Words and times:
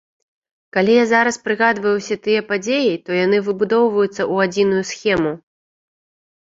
Калі 0.77 0.95
я 0.95 1.03
зараз 1.11 1.37
прыгадваю 1.47 1.91
ўсе 1.97 2.17
тыя 2.25 2.41
падзеі, 2.49 2.89
то 3.05 3.09
яны 3.21 3.37
выбудоўваюцца 3.51 4.17
ў 4.33 4.51
адзіную 4.51 4.83
схему. 4.97 5.31